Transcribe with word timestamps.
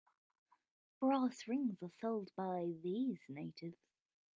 Brass 0.99 1.47
rings 1.47 1.83
are 1.83 1.91
sold 1.99 2.31
by 2.35 2.73
these 2.81 3.19
natives. 3.29 3.77